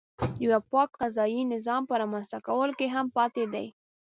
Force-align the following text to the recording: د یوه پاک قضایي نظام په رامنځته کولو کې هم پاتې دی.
د 0.35 0.37
یوه 0.45 0.59
پاک 0.71 0.89
قضایي 1.01 1.41
نظام 1.53 1.81
په 1.89 1.93
رامنځته 2.01 2.37
کولو 2.47 2.73
کې 2.79 2.87
هم 2.95 3.05
پاتې 3.17 3.43
دی. 3.53 3.67